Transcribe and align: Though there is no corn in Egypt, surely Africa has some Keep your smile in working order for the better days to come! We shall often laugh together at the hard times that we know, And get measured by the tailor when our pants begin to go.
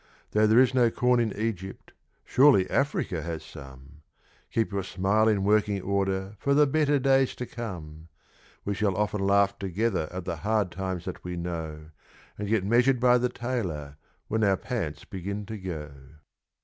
Though 0.31 0.47
there 0.47 0.57
is 0.57 0.73
no 0.73 0.89
corn 0.89 1.19
in 1.19 1.31
Egypt, 1.37 1.93
surely 2.25 2.67
Africa 2.71 3.21
has 3.21 3.43
some 3.43 4.01
Keep 4.51 4.71
your 4.71 4.81
smile 4.81 5.27
in 5.27 5.43
working 5.43 5.79
order 5.79 6.35
for 6.39 6.55
the 6.55 6.65
better 6.65 6.97
days 6.97 7.35
to 7.35 7.45
come! 7.45 8.07
We 8.65 8.73
shall 8.73 8.97
often 8.97 9.21
laugh 9.21 9.59
together 9.59 10.09
at 10.11 10.25
the 10.25 10.37
hard 10.37 10.71
times 10.71 11.05
that 11.05 11.23
we 11.23 11.35
know, 11.37 11.91
And 12.35 12.47
get 12.49 12.65
measured 12.65 12.99
by 12.99 13.19
the 13.19 13.29
tailor 13.29 13.97
when 14.27 14.43
our 14.43 14.57
pants 14.57 15.05
begin 15.05 15.45
to 15.45 15.57
go. 15.59 15.91